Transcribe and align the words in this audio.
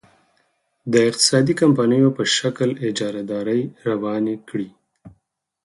د 0.93 0.93
اقتصادي 1.09 1.53
کمپنیو 1.61 2.15
په 2.17 2.23
شکل 2.37 2.69
اجارادارۍ 2.87 3.61
روانې 3.89 4.35
کړي. 4.49 4.69